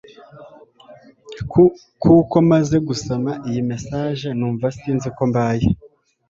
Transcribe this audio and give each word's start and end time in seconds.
kuko 2.03 2.35
maze 2.51 2.75
gusoma 2.87 3.31
iyi 3.49 3.61
message 3.71 4.25
numva 4.37 4.67
sinzi 4.77 5.05
uko 5.11 5.23
mbaye 5.31 5.65